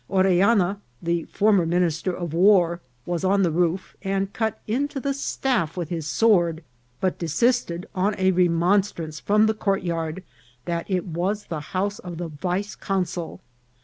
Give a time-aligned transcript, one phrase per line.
[0.09, 5.13] Orel lana, the former minister of war, was on the roof, and cut into the
[5.13, 6.63] staff with his sword,
[6.99, 10.23] but desisted on a re monstrance from the courtyard
[10.65, 13.41] that it was the house of the vice consul.